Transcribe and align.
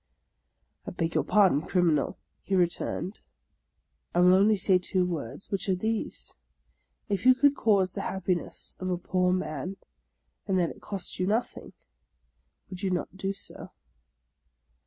""I 0.87 0.89
beg 0.89 1.13
your 1.13 1.23
pardon, 1.23 1.61
Criminal," 1.61 2.17
he 2.41 2.55
returned;" 2.55 3.19
I 4.15 4.21
will 4.21 4.33
only 4.33 4.57
say 4.57 4.79
two 4.79 5.05
words, 5.05 5.51
which 5.51 5.69
are 5.69 5.75
these: 5.75 6.37
If 7.07 7.23
you 7.23 7.35
could 7.35 7.55
cause 7.55 7.91
the 7.93 8.01
hap 8.01 8.25
piness 8.25 8.75
of 8.81 8.89
a 8.89 8.97
poor 8.97 9.31
man, 9.31 9.77
and 10.47 10.57
that 10.57 10.71
it 10.71 10.81
cost 10.81 11.19
you 11.19 11.27
nothing, 11.27 11.73
would 12.71 12.81
you 12.81 12.89
not 12.89 13.15
do 13.15 13.31
so? 13.31 13.73